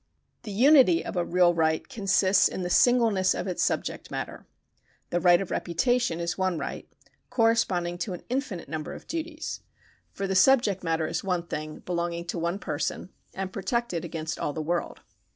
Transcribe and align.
The 0.41 0.51
unity 0.51 1.05
of 1.05 1.15
a 1.15 1.23
real 1.23 1.53
right 1.53 1.87
consists 1.87 2.47
in 2.47 2.63
the 2.63 2.71
singleness 2.71 3.35
of 3.35 3.45
its 3.45 3.61
subject 3.61 4.09
matter. 4.09 4.47
The 5.11 5.19
right 5.19 5.39
of 5.39 5.51
reputation 5.51 6.19
is 6.19 6.39
one 6.39 6.57
right, 6.57 6.91
corresponding 7.29 7.99
to 7.99 8.13
an 8.13 8.23
in 8.27 8.41
finite 8.41 8.67
number 8.67 8.93
of 8.95 9.05
duties; 9.05 9.59
for 10.11 10.25
the 10.25 10.33
subject 10.33 10.83
matter 10.83 11.05
is 11.05 11.23
one 11.23 11.45
thing, 11.45 11.81
belonging 11.85 12.25
to 12.29 12.39
one 12.39 12.57
person, 12.57 13.11
and 13.35 13.53
protected 13.53 14.03
against 14.03 14.39
all 14.39 14.53
the 14.53 14.59
world. 14.63 15.01